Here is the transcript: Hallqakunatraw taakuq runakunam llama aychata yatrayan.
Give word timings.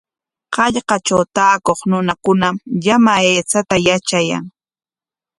Hallqakunatraw 0.55 1.23
taakuq 1.35 1.79
runakunam 1.89 2.55
llama 2.83 3.11
aychata 3.19 3.75
yatrayan. 3.85 4.43